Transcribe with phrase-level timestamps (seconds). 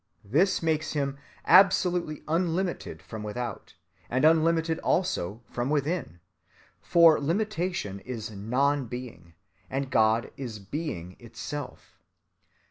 [0.25, 3.75] This makes Him absolutely unlimited from without,
[4.09, 6.19] and unlimited also from within;
[6.81, 9.33] for limitation is non‐being;
[9.69, 11.99] and God is being itself.